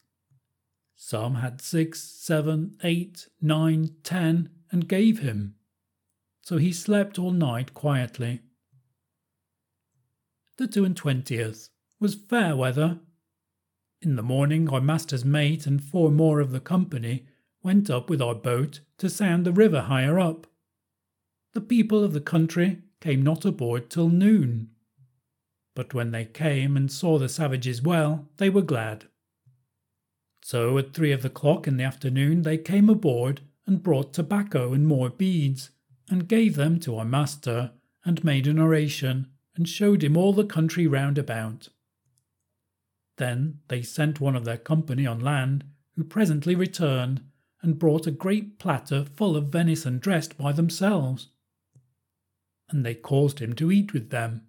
Some 0.97 1.37
had 1.37 1.61
six, 1.61 2.03
seven, 2.03 2.77
eight, 2.85 3.29
nine, 3.41 3.97
ten, 4.03 4.51
and 4.71 4.89
gave 4.89 5.21
him. 5.21 5.55
So 6.43 6.59
he 6.59 6.73
slept 6.73 7.19
all 7.19 7.31
night 7.31 7.75
quietly. 7.75 8.41
The 10.57 10.67
two 10.67 10.85
and 10.85 10.97
twentieth 10.97 11.71
was 11.99 12.15
fair 12.15 12.55
weather. 12.55 13.01
In 14.03 14.17
the 14.17 14.23
morning, 14.23 14.69
our 14.69 14.81
master's 14.81 15.25
mate 15.25 15.67
and 15.67 15.83
four 15.83 16.11
more 16.11 16.41
of 16.41 16.53
the 16.53 16.61
company 16.61 17.27
went 17.63 17.91
up 17.91 18.11
with 18.11 18.21
our 18.21 18.35
boat 18.35 18.81
to 18.99 19.09
sound 19.09 19.45
the 19.45 19.53
river 19.53 19.83
higher 19.83 20.19
up. 20.19 20.47
The 21.53 21.61
people 21.61 22.05
of 22.05 22.13
the 22.13 22.21
country 22.21 22.83
came 23.01 23.23
not 23.23 23.45
aboard 23.45 23.91
till 23.91 24.09
noon. 24.09 24.71
But 25.81 25.95
when 25.95 26.11
they 26.11 26.27
came 26.27 26.77
and 26.77 26.93
saw 26.93 27.19
the 27.19 27.27
savages 27.27 27.81
well, 27.81 28.29
they 28.37 28.51
were 28.51 28.61
glad. 28.61 29.07
So 30.43 30.77
at 30.77 30.93
three 30.93 31.11
of 31.11 31.23
the 31.23 31.31
clock 31.31 31.67
in 31.67 31.79
the 31.79 31.85
afternoon 31.85 32.43
they 32.43 32.59
came 32.59 32.91
aboard 32.91 33.41
and 33.67 33.83
brought 33.83 34.13
tobacco 34.13 34.75
and 34.75 34.87
more 34.87 35.09
beads, 35.09 35.71
and 36.11 36.29
gave 36.29 36.55
them 36.55 36.81
to 36.81 36.99
our 36.99 37.07
master, 37.07 37.71
and 38.05 38.23
made 38.23 38.47
an 38.47 38.59
oration, 38.59 39.29
and 39.57 39.67
showed 39.67 40.05
him 40.05 40.19
all 40.19 40.35
the 40.35 40.45
country 40.45 40.87
round 40.87 41.17
about. 41.17 41.71
Then 43.17 43.61
they 43.69 43.81
sent 43.81 44.21
one 44.21 44.37
of 44.37 44.45
their 44.45 44.59
company 44.59 45.07
on 45.07 45.19
land, 45.19 45.65
who 45.97 46.05
presently 46.05 46.55
returned 46.55 47.23
and 47.63 47.79
brought 47.79 48.07
a 48.07 48.11
great 48.11 48.59
platter 48.59 49.07
full 49.07 49.35
of 49.35 49.49
venison 49.49 49.99
dressed 49.99 50.37
by 50.37 50.53
themselves. 50.53 51.29
And 52.69 52.85
they 52.85 52.95
caused 52.95 53.39
him 53.39 53.55
to 53.55 53.73
eat 53.73 53.95
with 53.95 54.11
them. 54.11 54.43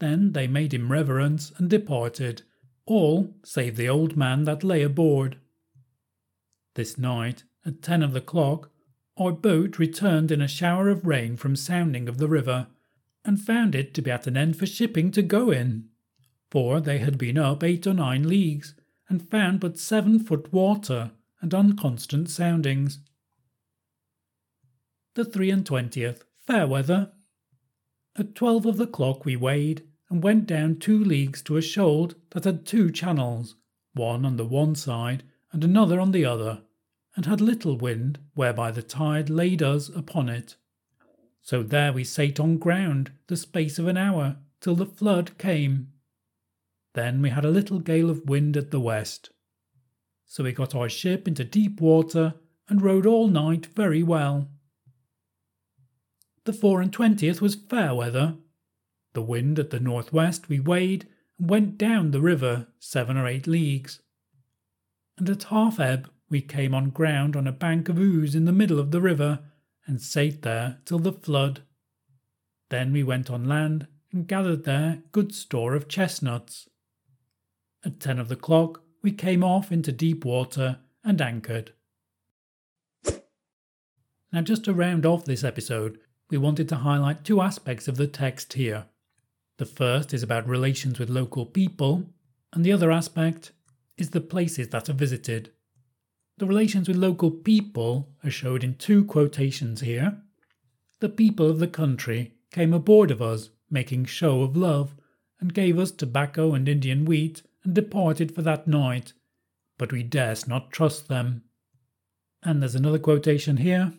Then 0.00 0.32
they 0.32 0.46
made 0.46 0.74
him 0.74 0.90
reverence 0.90 1.52
and 1.56 1.70
departed, 1.70 2.42
all 2.86 3.36
save 3.44 3.76
the 3.76 3.88
old 3.88 4.16
man 4.16 4.44
that 4.44 4.64
lay 4.64 4.82
aboard. 4.82 5.38
This 6.74 6.98
night, 6.98 7.44
at 7.64 7.82
ten 7.82 8.02
of 8.02 8.12
the 8.12 8.20
clock, 8.20 8.70
our 9.16 9.32
boat 9.32 9.78
returned 9.78 10.32
in 10.32 10.40
a 10.40 10.48
shower 10.48 10.88
of 10.88 11.06
rain 11.06 11.36
from 11.36 11.54
sounding 11.54 12.08
of 12.08 12.18
the 12.18 12.28
river, 12.28 12.66
and 13.24 13.40
found 13.40 13.74
it 13.74 13.94
to 13.94 14.02
be 14.02 14.10
at 14.10 14.26
an 14.26 14.36
end 14.36 14.56
for 14.56 14.66
shipping 14.66 15.10
to 15.12 15.22
go 15.22 15.50
in 15.50 15.90
for 16.50 16.80
they 16.80 16.98
had 16.98 17.16
been 17.16 17.38
up 17.38 17.62
eight 17.62 17.86
or 17.86 17.94
nine 17.94 18.28
leagues, 18.28 18.74
and 19.08 19.28
found 19.28 19.60
but 19.60 19.78
seven 19.78 20.18
foot 20.18 20.52
water 20.52 21.12
and 21.40 21.54
unconstant 21.54 22.28
soundings. 22.28 22.98
The 25.14 25.24
three 25.24 25.50
and 25.50 25.64
twentieth, 25.64 26.24
fair 26.46 26.66
weather. 26.66 27.12
At 28.16 28.34
twelve 28.34 28.66
of 28.66 28.76
the 28.76 28.86
clock 28.86 29.24
we 29.24 29.36
weighed, 29.36 29.86
and 30.10 30.22
went 30.22 30.46
down 30.46 30.76
two 30.76 31.02
leagues 31.02 31.40
to 31.42 31.56
a 31.56 31.62
shoal 31.62 32.10
that 32.30 32.44
had 32.44 32.66
two 32.66 32.90
channels, 32.90 33.54
one 33.94 34.24
on 34.24 34.36
the 34.36 34.44
one 34.44 34.74
side 34.74 35.22
and 35.52 35.62
another 35.62 36.00
on 36.00 36.10
the 36.10 36.24
other, 36.24 36.62
and 37.16 37.26
had 37.26 37.40
little 37.40 37.76
wind, 37.76 38.18
whereby 38.34 38.70
the 38.70 38.82
tide 38.82 39.30
laid 39.30 39.62
us 39.62 39.88
upon 39.88 40.28
it. 40.28 40.56
So 41.42 41.62
there 41.62 41.92
we 41.92 42.04
sate 42.04 42.38
on 42.38 42.58
ground 42.58 43.12
the 43.28 43.36
space 43.36 43.78
of 43.78 43.86
an 43.86 43.96
hour, 43.96 44.36
till 44.60 44.74
the 44.74 44.86
flood 44.86 45.38
came. 45.38 45.88
Then 46.94 47.22
we 47.22 47.30
had 47.30 47.44
a 47.44 47.50
little 47.50 47.78
gale 47.78 48.10
of 48.10 48.28
wind 48.28 48.56
at 48.56 48.70
the 48.70 48.80
west. 48.80 49.30
So 50.26 50.44
we 50.44 50.52
got 50.52 50.74
our 50.74 50.88
ship 50.88 51.26
into 51.26 51.44
deep 51.44 51.80
water 51.80 52.34
and 52.68 52.82
rode 52.82 53.06
all 53.06 53.26
night 53.26 53.66
very 53.66 54.02
well. 54.02 54.48
The 56.44 56.52
four 56.52 56.80
and 56.80 56.92
twentieth 56.92 57.40
was 57.40 57.54
fair 57.54 57.94
weather. 57.94 58.36
The 59.12 59.22
wind 59.22 59.58
at 59.58 59.70
the 59.70 59.80
northwest 59.80 60.48
we 60.48 60.60
weighed 60.60 61.08
and 61.38 61.50
went 61.50 61.78
down 61.78 62.10
the 62.10 62.20
river 62.20 62.68
seven 62.78 63.16
or 63.16 63.26
eight 63.26 63.46
leagues. 63.46 64.00
And 65.18 65.28
at 65.28 65.44
half 65.44 65.80
ebb 65.80 66.10
we 66.28 66.40
came 66.40 66.74
on 66.74 66.90
ground 66.90 67.34
on 67.34 67.46
a 67.46 67.52
bank 67.52 67.88
of 67.88 67.98
ooze 67.98 68.34
in 68.34 68.44
the 68.44 68.52
middle 68.52 68.78
of 68.78 68.92
the 68.92 69.00
river 69.00 69.40
and 69.86 70.00
sate 70.00 70.42
there 70.42 70.78
till 70.84 71.00
the 71.00 71.12
flood. 71.12 71.62
Then 72.68 72.92
we 72.92 73.02
went 73.02 73.30
on 73.30 73.44
land 73.44 73.88
and 74.12 74.28
gathered 74.28 74.64
there 74.64 75.02
good 75.10 75.34
store 75.34 75.74
of 75.74 75.88
chestnuts. 75.88 76.68
At 77.84 77.98
ten 77.98 78.18
of 78.18 78.28
the 78.28 78.36
clock, 78.36 78.82
we 79.02 79.10
came 79.10 79.42
off 79.42 79.72
into 79.72 79.90
deep 79.90 80.24
water 80.24 80.78
and 81.02 81.20
anchored. 81.20 81.72
Now, 84.32 84.42
just 84.42 84.64
to 84.64 84.74
round 84.74 85.04
off 85.04 85.24
this 85.24 85.42
episode, 85.42 85.98
we 86.28 86.38
wanted 86.38 86.68
to 86.68 86.76
highlight 86.76 87.24
two 87.24 87.40
aspects 87.40 87.88
of 87.88 87.96
the 87.96 88.06
text 88.06 88.52
here. 88.52 88.86
The 89.60 89.66
first 89.66 90.14
is 90.14 90.22
about 90.22 90.48
relations 90.48 90.98
with 90.98 91.10
local 91.10 91.44
people, 91.44 92.08
and 92.54 92.64
the 92.64 92.72
other 92.72 92.90
aspect 92.90 93.52
is 93.98 94.08
the 94.08 94.20
places 94.22 94.68
that 94.68 94.88
are 94.88 94.94
visited. 94.94 95.52
The 96.38 96.46
relations 96.46 96.88
with 96.88 96.96
local 96.96 97.30
people 97.30 98.08
are 98.24 98.30
showed 98.30 98.64
in 98.64 98.76
two 98.76 99.04
quotations 99.04 99.82
here. 99.82 100.22
The 101.00 101.10
people 101.10 101.50
of 101.50 101.58
the 101.58 101.68
country 101.68 102.32
came 102.50 102.72
aboard 102.72 103.10
of 103.10 103.20
us, 103.20 103.50
making 103.68 104.06
show 104.06 104.40
of 104.40 104.56
love, 104.56 104.94
and 105.40 105.52
gave 105.52 105.78
us 105.78 105.90
tobacco 105.90 106.54
and 106.54 106.66
Indian 106.66 107.04
wheat, 107.04 107.42
and 107.62 107.74
departed 107.74 108.34
for 108.34 108.40
that 108.40 108.66
night, 108.66 109.12
but 109.76 109.92
we 109.92 110.02
durst 110.02 110.48
not 110.48 110.72
trust 110.72 111.08
them. 111.08 111.42
And 112.42 112.62
there's 112.62 112.74
another 112.74 112.98
quotation 112.98 113.58
here. 113.58 113.92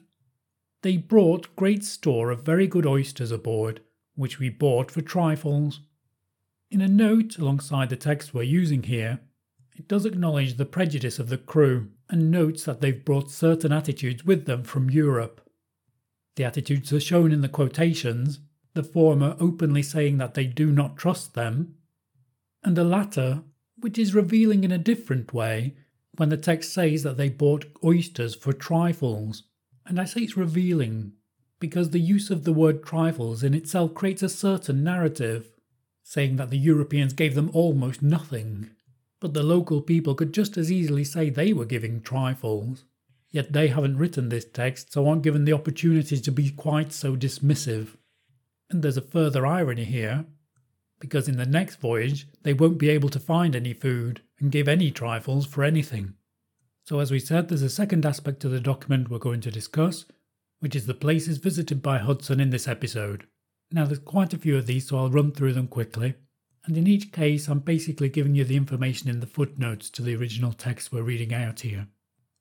They 0.82 0.98
brought 0.98 1.56
great 1.56 1.84
store 1.84 2.32
of 2.32 2.42
very 2.42 2.66
good 2.66 2.88
oysters 2.88 3.30
aboard, 3.30 3.82
which 4.16 4.40
we 4.40 4.50
bought 4.50 4.92
for 4.92 5.02
trifles. 5.02 5.82
In 6.70 6.82
a 6.82 6.88
note 6.88 7.38
alongside 7.38 7.90
the 7.90 7.96
text 7.96 8.34
we're 8.34 8.44
using 8.44 8.84
here, 8.84 9.20
it 9.76 9.88
does 9.88 10.06
acknowledge 10.06 10.58
the 10.58 10.66
prejudice 10.66 11.20
of 11.20 11.30
the 11.30 11.38
crew 11.38 11.90
and 12.10 12.30
notes 12.30 12.66
that 12.66 12.82
they've 12.82 13.06
brought 13.06 13.32
certain 13.32 13.72
attitudes 13.72 14.26
with 14.26 14.46
them 14.46 14.64
from 14.64 14.90
Europe. 14.90 15.42
The 16.36 16.44
attitudes 16.44 16.94
are 16.94 17.00
shown 17.00 17.32
in 17.32 17.42
the 17.42 17.50
quotations, 17.50 18.40
the 18.74 18.84
former 18.84 19.36
openly 19.40 19.84
saying 19.84 20.18
that 20.18 20.34
they 20.34 20.46
do 20.46 20.72
not 20.72 20.98
trust 20.98 21.34
them, 21.34 21.76
and 22.64 22.76
the 22.76 22.84
latter, 22.84 23.44
which 23.78 23.98
is 23.98 24.14
revealing 24.14 24.64
in 24.64 24.72
a 24.72 24.78
different 24.78 25.34
way 25.34 25.76
when 26.18 26.30
the 26.30 26.38
text 26.38 26.74
says 26.74 27.04
that 27.04 27.18
they 27.18 27.30
bought 27.30 27.66
oysters 27.84 28.36
for 28.36 28.54
trifles. 28.54 29.44
And 29.86 30.00
I 30.00 30.06
say 30.06 30.22
it's 30.22 30.38
revealing 30.38 31.14
because 31.62 31.92
the 31.92 32.00
use 32.00 32.30
of 32.30 32.44
the 32.44 32.52
word 32.52 32.84
trifles 32.84 33.44
in 33.44 33.54
itself 33.54 33.94
creates 33.94 34.24
a 34.24 34.28
certain 34.28 34.84
narrative, 34.84 35.52
saying 36.04 36.36
that 36.36 36.50
the 36.50 36.58
Europeans 36.58 37.14
gave 37.14 37.36
them 37.36 37.52
almost 37.54 38.02
nothing. 38.02 38.72
But 39.22 39.34
the 39.34 39.44
local 39.44 39.80
people 39.80 40.16
could 40.16 40.34
just 40.34 40.58
as 40.58 40.72
easily 40.72 41.06
say 41.06 41.30
they 41.30 41.54
were 41.54 41.66
giving 41.66 42.02
trifles. 42.02 42.84
Yet 43.30 43.54
they 43.54 43.68
haven't 43.68 43.98
written 43.98 44.28
this 44.28 44.44
text, 44.44 44.92
so 44.92 45.08
aren't 45.08 45.22
given 45.22 45.46
the 45.46 45.54
opportunity 45.54 46.20
to 46.20 46.32
be 46.32 46.50
quite 46.50 46.92
so 46.92 47.16
dismissive. 47.16 47.96
And 48.70 48.82
there's 48.82 48.98
a 48.98 49.02
further 49.02 49.46
irony 49.46 49.86
here, 49.86 50.26
because 51.00 51.30
in 51.30 51.38
the 51.38 51.46
next 51.46 51.80
voyage 51.80 52.28
they 52.42 52.54
won't 52.54 52.80
be 52.80 52.90
able 52.90 53.10
to 53.10 53.20
find 53.20 53.56
any 53.56 53.74
food 53.74 54.22
and 54.40 54.52
give 54.52 54.68
any 54.68 54.90
trifles 54.92 55.46
for 55.46 55.64
anything. 55.64 56.16
So, 56.84 57.00
as 57.00 57.12
we 57.12 57.20
said, 57.20 57.48
there's 57.48 57.62
a 57.62 57.70
second 57.70 58.06
aspect 58.06 58.40
to 58.42 58.50
the 58.50 58.60
document 58.60 59.10
we're 59.10 59.20
going 59.20 59.42
to 59.42 59.52
discuss, 59.52 60.06
which 60.62 60.76
is 60.76 60.86
the 60.86 60.94
places 60.94 61.38
visited 61.38 61.82
by 61.82 61.98
Hudson 61.98 62.40
in 62.40 62.52
this 62.52 62.68
episode. 62.68 63.28
Now, 63.72 63.86
there's 63.86 64.00
quite 64.00 64.34
a 64.34 64.38
few 64.38 64.58
of 64.58 64.68
these, 64.68 64.88
so 64.88 64.98
I'll 64.98 65.10
run 65.10 65.32
through 65.32 65.54
them 65.54 65.68
quickly. 65.68 66.14
And 66.66 66.78
in 66.78 66.88
each 66.88 67.12
case, 67.12 67.48
I'm 67.48 67.60
basically 67.60 68.10
giving 68.10 68.36
you 68.36 68.44
the 68.44 68.56
information 68.56 69.10
in 69.10 69.20
the 69.20 69.28
footnotes 69.28 69.90
to 69.90 70.02
the 70.02 70.16
original 70.16 70.54
text 70.54 70.94
we're 70.94 71.02
reading 71.02 71.34
out 71.34 71.62
here. 71.62 71.88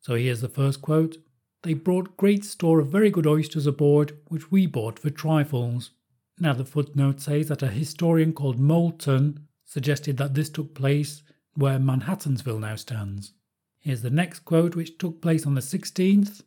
So 0.01 0.15
here's 0.15 0.43
the 0.43 0.49
first 0.49 0.83
quote 0.83 1.17
They 1.63 1.75
brought 1.75 2.17
great 2.19 2.45
store 2.45 2.81
of 2.81 2.89
very 2.89 3.11
good 3.11 3.27
oysters 3.27 3.67
aboard, 3.67 4.19
which 4.29 4.51
we 4.51 4.67
bought 4.67 4.99
for 4.99 5.11
trifles. 5.11 5.91
Now, 6.39 6.53
the 6.53 6.65
footnote 6.65 7.21
says 7.21 7.49
that 7.49 7.63
a 7.63 7.69
historian 7.69 8.33
called 8.33 8.59
Moulton 8.59 9.47
suggested 9.65 10.19
that 10.19 10.35
this 10.35 10.51
took 10.51 10.75
place 10.75 11.23
where 11.55 11.79
Manhattansville 11.79 12.61
now 12.61 12.77
stands. 12.77 13.33
Here's 13.79 14.03
the 14.03 14.11
next 14.11 14.41
quote, 14.41 14.77
which 14.77 14.99
took 14.99 15.23
place 15.23 15.47
on 15.47 15.55
the 15.55 15.61
16th. 15.61 16.43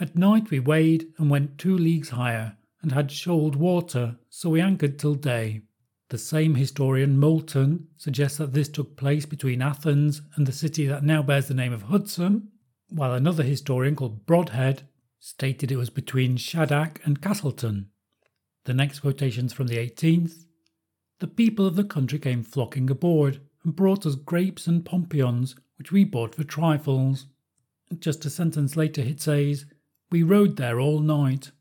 At 0.00 0.16
night 0.16 0.50
we 0.50 0.60
weighed 0.60 1.12
and 1.18 1.28
went 1.28 1.58
two 1.58 1.76
leagues 1.76 2.08
higher, 2.08 2.56
and 2.80 2.90
had 2.90 3.12
shoaled 3.12 3.54
water, 3.54 4.16
so 4.30 4.48
we 4.48 4.60
anchored 4.62 4.98
till 4.98 5.14
day. 5.14 5.60
The 6.08 6.16
same 6.16 6.54
historian, 6.54 7.18
Moulton, 7.18 7.86
suggests 7.98 8.38
that 8.38 8.54
this 8.54 8.70
took 8.70 8.96
place 8.96 9.26
between 9.26 9.60
Athens 9.60 10.22
and 10.36 10.46
the 10.46 10.52
city 10.52 10.86
that 10.86 11.04
now 11.04 11.22
bears 11.22 11.48
the 11.48 11.54
name 11.54 11.74
of 11.74 11.82
Hudson, 11.82 12.48
while 12.88 13.12
another 13.12 13.42
historian 13.42 13.94
called 13.94 14.24
Brodhead 14.24 14.84
stated 15.18 15.70
it 15.70 15.76
was 15.76 15.90
between 15.90 16.38
Schodack 16.38 17.04
and 17.04 17.20
Castleton. 17.20 17.90
The 18.64 18.72
next 18.72 19.00
quotation's 19.00 19.52
from 19.52 19.66
the 19.66 19.76
18th. 19.76 20.46
The 21.18 21.28
people 21.28 21.66
of 21.66 21.76
the 21.76 21.84
country 21.84 22.18
came 22.18 22.42
flocking 22.42 22.88
aboard 22.88 23.42
and 23.64 23.76
brought 23.76 24.06
us 24.06 24.14
grapes 24.14 24.66
and 24.66 24.82
pompions 24.82 25.56
which 25.76 25.92
we 25.92 26.04
bought 26.04 26.34
for 26.34 26.44
trifles. 26.44 27.26
Just 27.98 28.24
a 28.24 28.30
sentence 28.30 28.76
later, 28.76 29.02
it 29.02 29.20
says, 29.20 29.66
We 30.10 30.24
rode 30.24 30.56
there 30.56 30.80
all 30.80 30.98
night. 30.98 31.52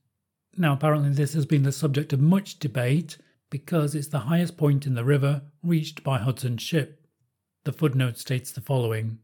Now, 0.58 0.74
apparently, 0.74 1.12
this 1.12 1.34
has 1.34 1.46
been 1.46 1.64
the 1.64 1.72
subject 1.72 2.14
of 2.14 2.20
much 2.20 2.58
debate 2.58 3.18
because 3.52 3.94
it's 3.94 4.08
the 4.08 4.20
highest 4.20 4.58
point 4.58 4.88
in 4.88 4.96
the 4.96 5.06
river 5.06 5.44
reached 5.64 6.04
by 6.04 6.18
Hudson's 6.18 6.64
ship. 6.64 7.06
The 7.66 7.74
footnote 7.74 8.18
states 8.18 8.52
the 8.52 8.62
following 8.62 9.20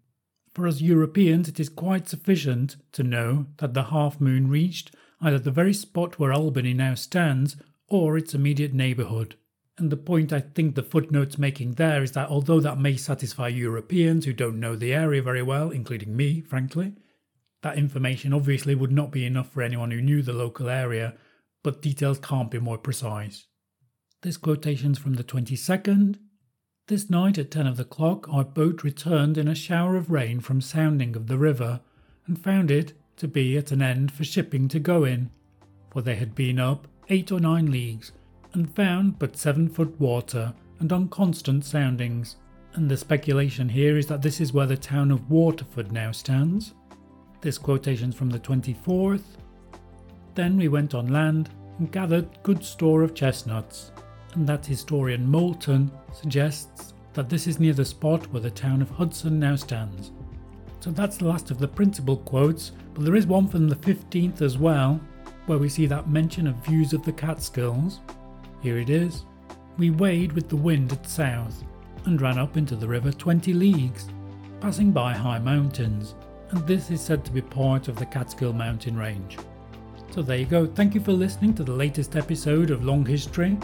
For 0.54 0.68
us 0.68 0.80
Europeans, 0.80 1.50
it 1.50 1.60
is 1.60 1.70
quite 1.70 2.08
sufficient 2.08 2.76
to 2.92 3.02
know 3.02 3.48
that 3.58 3.74
the 3.74 3.86
half 3.86 4.22
moon 4.22 4.48
reached 4.48 4.96
either 5.22 5.40
the 5.40 5.52
very 5.52 5.74
spot 5.74 6.20
where 6.20 6.34
Albany 6.34 6.74
now 6.74 6.94
stands 6.94 7.56
or 7.88 8.18
its 8.18 8.36
immediate 8.36 8.74
neighbourhood. 8.74 9.36
And 9.78 9.90
the 9.90 9.98
point 9.98 10.32
I 10.32 10.40
think 10.40 10.76
the 10.76 10.84
footnote's 10.84 11.38
making 11.38 11.74
there 11.74 12.04
is 12.04 12.12
that 12.12 12.30
although 12.30 12.60
that 12.60 12.80
may 12.80 12.96
satisfy 12.96 13.48
Europeans 13.48 14.26
who 14.26 14.34
don't 14.34 14.60
know 14.60 14.76
the 14.76 14.94
area 14.94 15.22
very 15.22 15.42
well, 15.42 15.72
including 15.72 16.16
me, 16.16 16.42
frankly, 16.42 16.94
that 17.62 17.78
information 17.78 18.34
obviously 18.34 18.76
would 18.76 18.92
not 18.92 19.12
be 19.12 19.26
enough 19.26 19.52
for 19.52 19.62
anyone 19.62 19.92
who 19.92 20.02
knew 20.02 20.22
the 20.22 20.34
local 20.34 20.70
area, 20.70 21.16
but 21.64 21.82
details 21.82 22.20
can't 22.20 22.52
be 22.52 22.60
more 22.60 22.78
precise. 22.78 23.48
This 24.22 24.38
quotation's 24.38 24.98
from 24.98 25.16
the 25.16 25.24
22nd. 25.24 26.18
This 26.88 27.10
night 27.10 27.38
at 27.38 27.52
10 27.52 27.68
of 27.68 27.78
the 27.78 27.86
clock, 27.86 28.28
our 28.32 28.44
boat 28.44 28.84
returned 28.84 29.38
in 29.38 29.48
a 29.48 29.56
shower 29.56 29.96
of 29.96 30.12
rain 30.12 30.40
from 30.40 30.62
sounding 30.62 31.16
of 31.16 31.28
the 31.28 31.38
river, 31.38 31.82
and 32.28 32.42
found 32.42 32.70
it 32.70 32.94
to 33.18 33.28
be 33.28 33.58
at 33.58 33.72
an 33.72 33.82
end 33.82 34.12
for 34.12 34.24
shipping 34.24 34.68
to 34.68 34.80
go 34.80 35.04
in, 35.04 35.32
for 35.92 36.02
they 36.02 36.16
had 36.16 36.36
been 36.36 36.60
up 36.60 36.88
eight 37.10 37.32
or 37.32 37.40
nine 37.40 37.72
leagues 37.72 38.12
and 38.54 38.76
found 38.76 39.20
but 39.20 39.38
seven 39.38 39.70
foot 39.70 40.00
water 40.00 40.54
and 40.80 40.92
on 40.92 41.08
constant 41.08 41.64
soundings. 41.66 42.38
And 42.74 42.90
the 42.90 42.98
speculation 42.98 43.70
here 43.70 43.98
is 43.98 44.08
that 44.08 44.22
this 44.22 44.42
is 44.42 44.54
where 44.54 44.66
the 44.66 44.76
town 44.76 45.12
of 45.12 45.30
Waterford 45.30 45.92
now 45.92 46.12
stands. 46.12 46.74
This 47.46 47.60
quotation's 47.60 48.16
from 48.16 48.32
the 48.32 48.40
24th. 48.40 49.38
Then 50.34 50.58
we 50.58 50.68
went 50.68 50.96
on 50.96 51.14
land 51.14 51.52
and 51.78 51.92
gathered 51.92 52.28
good 52.42 52.66
store 52.66 53.04
of 53.04 53.14
chestnuts, 53.14 53.92
and 54.34 54.48
that 54.48 54.66
historian 54.66 55.30
Moulton 55.30 55.92
suggests 56.12 56.96
that 57.14 57.30
this 57.30 57.46
is 57.46 57.60
near 57.60 57.74
the 57.74 57.86
spot 57.86 58.26
where 58.32 58.42
the 58.42 58.50
town 58.50 58.82
of 58.82 58.90
Hudson 58.90 59.40
now 59.40 59.56
stands. 59.56 60.12
So 60.80 60.90
that's 60.90 61.18
the 61.18 61.28
last 61.28 61.52
of 61.52 61.60
the 61.60 61.68
principal 61.68 62.18
quotes, 62.18 62.72
but 62.96 63.06
there 63.06 63.16
is 63.16 63.28
one 63.28 63.48
from 63.48 63.70
the 63.70 63.76
15th 63.76 64.42
as 64.42 64.58
well, 64.58 65.00
where 65.46 65.60
we 65.60 65.70
see 65.70 65.86
that 65.86 66.10
mention 66.10 66.48
of 66.48 66.66
views 66.66 66.94
of 66.94 67.06
the 67.06 67.14
Catskills, 67.14 68.00
here 68.64 68.80
it 68.80 68.90
is. 68.90 69.22
We 69.78 69.92
weighed 69.92 70.32
with 70.32 70.50
the 70.50 70.56
wind 70.56 70.92
at 70.94 71.08
south 71.08 71.64
and 72.06 72.20
ran 72.20 72.40
up 72.40 72.58
into 72.58 72.76
the 72.76 72.88
river 72.88 73.12
20 73.12 73.54
leagues, 73.54 74.08
passing 74.62 74.92
by 74.92 75.14
high 75.14 75.38
mountains, 75.38 76.16
and 76.52 76.66
this 76.68 76.92
is 76.92 77.02
said 77.02 77.26
to 77.26 77.32
be 77.32 77.42
part 77.42 77.88
of 77.88 77.96
the 77.96 78.06
Catskill 78.06 78.54
mountain 78.54 78.98
range. 78.98 79.38
So 80.12 80.22
there 80.22 80.38
you 80.38 80.46
go. 80.46 80.66
Thank 80.66 80.96
you 80.96 81.02
for 81.02 81.12
listening 81.12 81.54
to 81.56 81.64
the 81.64 81.74
latest 81.74 82.16
episode 82.16 82.72
of 82.72 82.86
Long 82.86 83.06
History. 83.06 83.58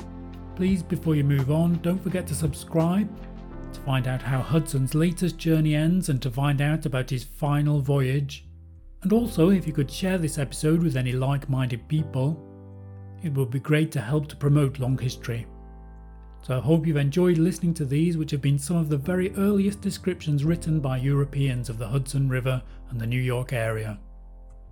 Please, 0.55 0.83
before 0.83 1.15
you 1.15 1.23
move 1.23 1.51
on, 1.51 1.79
don't 1.81 2.01
forget 2.01 2.27
to 2.27 2.35
subscribe 2.35 3.09
to 3.73 3.79
find 3.81 4.07
out 4.07 4.21
how 4.21 4.41
Hudson's 4.41 4.93
latest 4.93 5.37
journey 5.37 5.75
ends 5.75 6.09
and 6.09 6.21
to 6.21 6.29
find 6.29 6.61
out 6.61 6.85
about 6.85 7.09
his 7.09 7.23
final 7.23 7.79
voyage. 7.79 8.45
And 9.03 9.13
also, 9.13 9.49
if 9.49 9.65
you 9.65 9.73
could 9.73 9.89
share 9.89 10.17
this 10.17 10.37
episode 10.37 10.83
with 10.83 10.97
any 10.97 11.13
like 11.13 11.49
minded 11.49 11.87
people, 11.87 12.37
it 13.23 13.33
would 13.33 13.49
be 13.49 13.59
great 13.59 13.91
to 13.93 14.01
help 14.01 14.27
to 14.27 14.35
promote 14.35 14.79
long 14.79 14.97
history. 14.97 15.47
So 16.41 16.57
I 16.57 16.59
hope 16.59 16.87
you've 16.87 16.97
enjoyed 16.97 17.37
listening 17.37 17.73
to 17.75 17.85
these, 17.85 18.17
which 18.17 18.31
have 18.31 18.41
been 18.41 18.57
some 18.57 18.77
of 18.77 18.89
the 18.89 18.97
very 18.97 19.33
earliest 19.35 19.81
descriptions 19.81 20.43
written 20.43 20.79
by 20.79 20.97
Europeans 20.97 21.69
of 21.69 21.77
the 21.77 21.87
Hudson 21.87 22.27
River 22.29 22.61
and 22.89 22.99
the 22.99 23.05
New 23.05 23.21
York 23.21 23.53
area. 23.53 23.99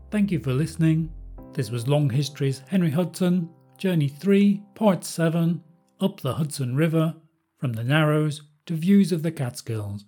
Thank 0.09 0.31
you 0.31 0.39
for 0.39 0.51
listening. 0.51 1.11
This 1.53 1.69
was 1.69 1.87
Long 1.87 2.09
History's 2.09 2.63
Henry 2.67 2.89
Hudson, 2.89 3.49
Journey 3.77 4.07
3, 4.07 4.63
Part 4.73 5.03
7, 5.03 5.63
Up 6.01 6.19
the 6.21 6.33
Hudson 6.33 6.75
River, 6.75 7.15
from 7.57 7.73
the 7.73 7.83
Narrows 7.83 8.41
to 8.65 8.73
Views 8.73 9.11
of 9.11 9.21
the 9.21 9.31
Catskills. 9.31 10.05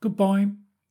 Goodbye. 0.00 0.48